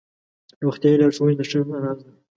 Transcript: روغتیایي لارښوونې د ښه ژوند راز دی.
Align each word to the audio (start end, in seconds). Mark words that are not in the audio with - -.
روغتیایي 0.65 0.97
لارښوونې 0.99 1.35
د 1.37 1.41
ښه 1.49 1.57
ژوند 1.61 1.81
راز 1.83 1.99
دی. 2.05 2.13